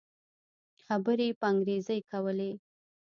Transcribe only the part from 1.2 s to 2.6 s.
يې په انګريزي کولې.